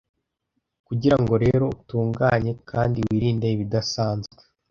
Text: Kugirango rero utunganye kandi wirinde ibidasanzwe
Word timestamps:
Kugirango 0.87 1.33
rero 1.43 1.63
utunganye 1.75 2.51
kandi 2.69 2.97
wirinde 3.07 3.47
ibidasanzwe 3.55 4.37